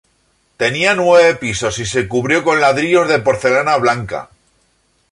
Tenía 0.57 0.95
nueve 0.95 1.35
pisos, 1.35 1.77
y 1.77 1.85
se 1.85 2.07
cubrió 2.07 2.43
con 2.43 2.59
ladrillos 2.59 3.07
de 3.07 3.19
porcelana 3.19 3.77
blanca. 3.77 4.31